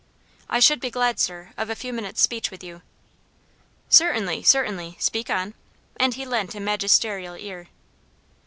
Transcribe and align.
"I 0.49 0.59
should 0.59 0.79
be 0.79 0.89
glad, 0.89 1.19
sir, 1.19 1.51
of 1.57 1.69
a 1.69 1.75
few 1.75 1.93
minutes' 1.93 2.21
speech 2.23 2.49
with 2.49 2.63
you." 2.63 2.81
"Certainly 3.87 4.41
certainly; 4.41 4.97
speak 4.99 5.29
on;" 5.29 5.53
and 5.95 6.15
he 6.15 6.25
lent 6.25 6.55
a 6.55 6.59
magisterial 6.59 7.35
ear. 7.37 7.67